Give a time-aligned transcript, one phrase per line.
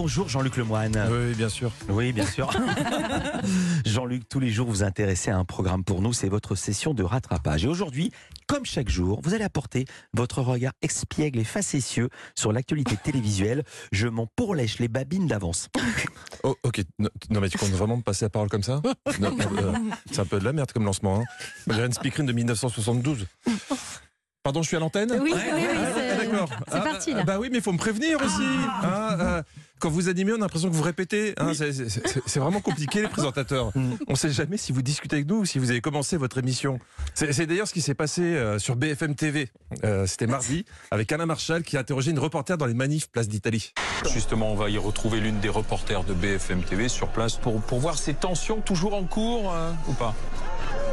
[0.00, 0.96] bonjour Jean-Luc Lemoine.
[1.10, 1.70] Oui, bien sûr.
[1.90, 2.50] Oui, bien sûr.
[3.84, 7.02] Jean-Luc, tous les jours, vous intéressez à un programme pour nous, c'est votre session de
[7.02, 7.66] rattrapage.
[7.66, 8.10] Et aujourd'hui,
[8.46, 9.84] comme chaque jour, vous allez apporter
[10.14, 13.62] votre regard expiègle et facétieux sur l'actualité télévisuelle.
[13.92, 15.68] Je m'en pourlèche les babines d'avance.
[16.44, 16.80] Oh, ok.
[16.98, 18.80] Non, non, mais tu comptes vraiment me passer la parole comme ça?
[19.20, 19.72] Non, non, euh,
[20.10, 21.20] C'est un peu de la merde comme lancement.
[21.20, 21.24] Hein.
[21.66, 23.26] Moi, J'ai une speakerine de 1972.
[24.42, 25.12] Pardon, je suis à l'antenne?
[25.20, 25.99] Oui, oui,
[26.32, 26.48] d'accord.
[26.68, 27.18] c'est Ah, parti, là.
[27.20, 28.42] ah, Bah oui, mais il faut me prévenir aussi.
[28.82, 29.42] hein, euh,
[29.78, 31.34] quand vous animez, on a l'impression que vous répétez.
[31.38, 33.72] hein, c'est- vraiment compliqué, les présentateurs.
[34.08, 36.36] On ne sait jamais si vous discutez avec nous ou si vous avez commencé votre
[36.38, 36.78] émission.
[37.14, 39.48] C'est c'est d'ailleurs ce qui s'est passé euh, sur BFM TV.
[39.84, 43.28] Euh, C'était mardi, avec Alain Marchal qui a interrogé une reporter dans les manifs Place
[43.28, 43.72] d'Italie.
[44.12, 47.80] Justement, on va y retrouver l'une des reporters de BFM TV sur place pour, pour
[47.80, 50.14] voir ces tensions toujours en cours euh, ou pas?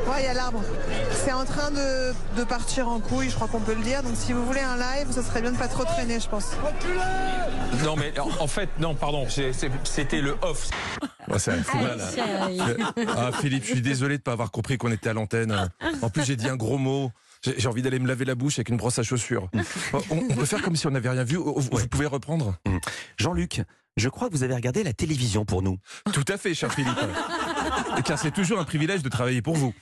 [0.07, 0.61] Ouais, il y a l'arbre.
[1.11, 4.03] C'est en train de, de partir en couille, je crois qu'on peut le dire.
[4.03, 6.51] Donc si vous voulez un live, ça serait bien de pas trop traîner, je pense.
[7.83, 9.27] Non, mais en, en fait, non, pardon,
[9.83, 10.69] c'était le off.
[11.37, 11.99] C'est mal.
[11.99, 12.23] hein.
[12.45, 12.77] Aïe, aïe.
[13.17, 15.69] Ah Philippe, je suis désolé de ne pas avoir compris qu'on était à l'antenne.
[16.01, 17.11] En plus, j'ai dit un gros mot.
[17.43, 19.49] J'ai envie d'aller me laver la bouche avec une brosse à chaussures.
[19.93, 21.35] On, on peut faire comme si on n'avait rien vu.
[21.35, 22.55] Vous, vous pouvez reprendre
[23.17, 23.61] Jean-Luc,
[23.97, 25.77] je crois que vous avez regardé la télévision pour nous.
[26.13, 26.97] Tout à fait, cher Philippe.
[28.05, 29.73] Car c'est toujours un privilège de travailler pour vous.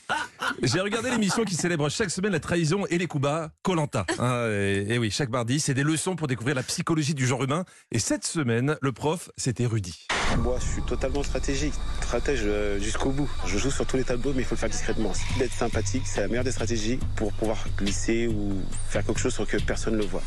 [0.64, 4.06] J'ai regardé l'émission qui célèbre chaque semaine la trahison et les coups bas, Colanta.
[4.50, 7.66] et, et oui, chaque mardi, c'est des leçons pour découvrir la psychologie du genre humain.
[7.92, 10.08] Et cette semaine, le prof, c'était Rudy.
[10.40, 13.30] Moi, je suis totalement stratégique, stratège euh, jusqu'au bout.
[13.46, 15.14] Je joue sur tous les tableaux, mais il faut le faire discrètement.
[15.40, 19.46] D'être sympathique, c'est la meilleure des stratégies pour pouvoir glisser ou faire quelque chose sans
[19.46, 20.24] que personne ne le voit.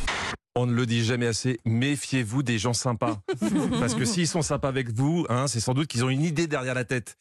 [0.61, 3.21] On ne le dit jamais assez, méfiez-vous des gens sympas.
[3.79, 6.49] Parce que s'ils sont sympas avec vous, hein, c'est sans doute qu'ils ont une idée
[6.49, 7.17] derrière la tête.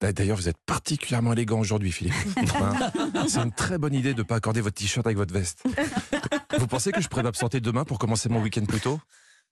[0.00, 2.14] D'ailleurs, vous êtes particulièrement élégant aujourd'hui, Philippe.
[2.54, 5.64] Hein, c'est une très bonne idée de ne pas accorder votre t-shirt avec votre veste.
[6.56, 9.00] Vous pensez que je pourrais m'absenter demain pour commencer mon week-end plus tôt?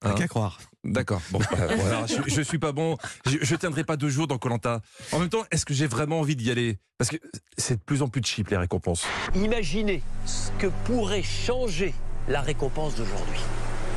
[0.02, 0.60] Hein qu'à croire.
[0.84, 1.20] D'accord.
[1.32, 2.96] Bon, euh, voilà, je, je suis pas bon.
[3.24, 4.82] Je, je tiendrai pas deux jours dans Colanta.
[5.10, 6.78] En même temps, est-ce que j'ai vraiment envie d'y aller?
[6.96, 7.16] Parce que
[7.58, 9.04] c'est de plus en plus cheap les récompenses.
[9.34, 11.92] Imaginez ce que pourrait changer
[12.28, 13.40] la récompense d'aujourd'hui.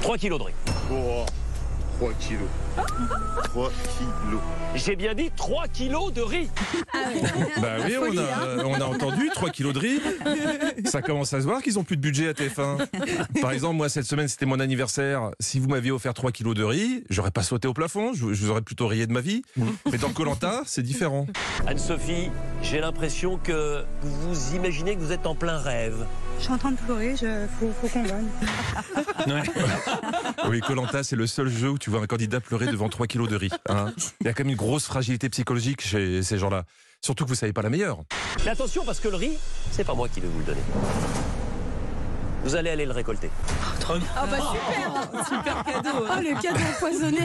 [0.01, 0.53] 3 kilos de riz.
[1.99, 2.47] 3 kilos.
[3.43, 4.41] 3 kilos.
[4.75, 6.49] J'ai bien dit 3 kilos de riz.
[7.61, 10.01] Bah oui, on a, on a entendu 3 kilos de riz.
[10.85, 12.87] Ça commence à se voir qu'ils ont plus de budget à TF1.
[13.41, 15.31] Par exemple, moi, cette semaine, c'était mon anniversaire.
[15.41, 18.13] Si vous m'aviez offert 3 kilos de riz, j'aurais pas sauté au plafond.
[18.13, 19.41] Je, je vous aurais plutôt rayé de ma vie.
[19.91, 21.27] Mais dans Colanta, c'est différent.
[21.67, 22.29] Anne-Sophie,
[22.61, 26.05] j'ai l'impression que vous imaginez que vous êtes en plein rêve.
[26.37, 28.29] Je suis en train de pleurer, il faut, faut qu'on gagne.
[30.47, 33.27] Oui, Colanta, c'est le seul jeu où tu vois un candidat pleurer devant 3 kilos
[33.29, 33.49] de riz.
[33.67, 33.91] hein.
[34.21, 36.63] Il y a quand même une grosse fragilité psychologique chez ces gens-là.
[37.01, 37.99] Surtout que vous savez pas la meilleure.
[38.45, 39.37] Mais attention parce que le riz,
[39.71, 40.61] c'est pas moi qui vais vous le donner.
[42.43, 43.29] Vous allez aller le récolter.
[44.15, 47.19] Ah bah super Super cadeau Ah le cadeau empoisonné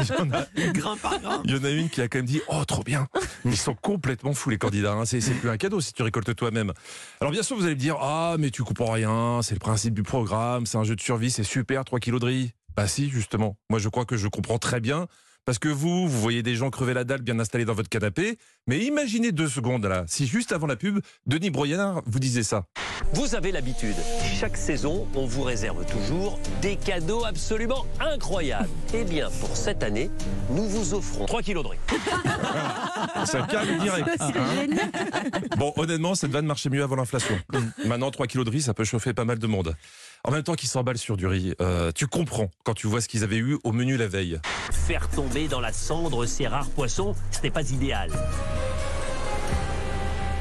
[0.00, 1.40] Il y en a Grain par grain.
[1.44, 3.06] Il y en a une qui a quand même dit Oh, trop bien
[3.44, 4.92] Ils sont complètement fous, les candidats.
[4.92, 5.04] hein.
[5.06, 6.72] C'est c'est plus un cadeau si tu récoltes toi-même.
[7.20, 9.94] Alors, bien sûr, vous allez me dire Ah, mais tu comprends rien, c'est le principe
[9.94, 12.52] du programme, c'est un jeu de survie, c'est super, 3 kilos de riz.
[12.76, 13.56] Bah, si, justement.
[13.70, 15.06] Moi, je crois que je comprends très bien.
[15.44, 18.36] Parce que vous, vous voyez des gens crever la dalle bien installés dans votre canapé.
[18.66, 22.66] Mais imaginez deux secondes là, si juste avant la pub, Denis Broyard vous disait ça.
[23.14, 23.96] Vous avez l'habitude.
[24.38, 28.68] Chaque saison, on vous réserve toujours des cadeaux absolument incroyables.
[28.94, 30.10] Eh bien, pour cette année,
[30.50, 31.78] nous vous offrons 3 kilos de riz.
[33.24, 34.08] Ça calme direct.
[34.18, 34.90] C'est génial
[35.56, 37.38] Bon, honnêtement, cette vanne marchait mieux avant l'inflation.
[37.84, 39.74] Maintenant, 3 kilos de riz, ça peut chauffer pas mal de monde.
[40.24, 43.08] En même temps qu'ils s'emballent sur du riz, euh, tu comprends quand tu vois ce
[43.08, 44.40] qu'ils avaient eu au menu la veille.
[44.70, 48.10] Faire tomber dans la cendre ces rares poissons, ce n'est pas idéal.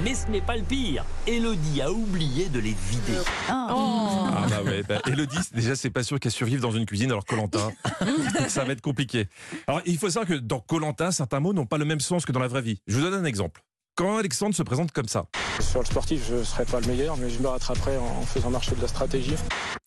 [0.04, 1.04] Mais ce n'est pas le pire.
[1.26, 3.18] Elodie a oublié de les vider.
[3.50, 7.26] Ah bah ouais, bah, Elodie, déjà c'est pas sûr qu'elle survive dans une cuisine alors
[7.26, 7.72] Colanta,
[8.48, 9.28] ça va être compliqué.
[9.66, 12.32] Alors il faut savoir que dans Colanta, certains mots n'ont pas le même sens que
[12.32, 12.80] dans la vraie vie.
[12.88, 13.64] Je vous donne un exemple.
[13.96, 15.26] Quand Alexandre se présente comme ça,
[15.60, 18.52] Sur le sportif, je ne serai pas le meilleur, mais je me rattraperai en faisant
[18.52, 19.34] marcher de la stratégie.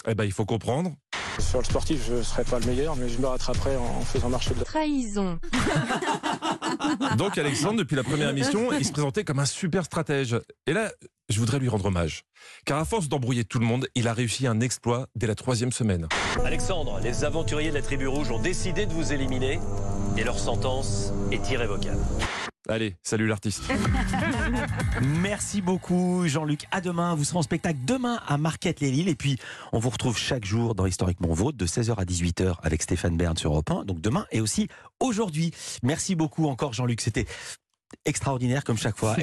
[0.09, 0.91] eh ben il faut comprendre.
[1.41, 4.29] Sur le sportif, je ne serai pas le meilleur, mais je me rattraperai en faisant
[4.29, 5.39] marcher de la Trahison
[7.17, 10.37] Donc Alexandre, depuis la première émission, il se présentait comme un super stratège.
[10.67, 10.91] Et là,
[11.29, 12.25] je voudrais lui rendre hommage.
[12.67, 15.73] Car à force d'embrouiller tout le monde, il a réussi un exploit dès la troisième
[15.73, 16.09] semaine.
[16.45, 19.59] Alexandre, les aventuriers de la tribu rouge ont décidé de vous éliminer
[20.17, 22.01] et leur sentence est irrévocable.
[22.69, 23.63] Allez, salut l'artiste.
[25.03, 26.67] Merci beaucoup Jean-Luc.
[26.71, 27.15] À demain.
[27.15, 29.09] Vous serez en spectacle demain à Marquette-les-Lilles.
[29.09, 29.39] Et puis,
[29.73, 33.37] on vous retrouve chaque jour dans Historiquement Vôtre de 16h à 18h avec Stéphane Bern
[33.37, 33.85] sur Europe 1.
[33.85, 34.69] Donc demain et aussi
[35.01, 35.53] aujourd'hui.
[35.83, 37.01] Merci beaucoup encore Jean-Luc.
[37.01, 37.27] C'était
[38.05, 39.17] extraordinaire comme chaque fois.